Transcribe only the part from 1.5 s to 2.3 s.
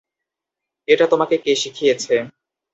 শিখিয়েছে?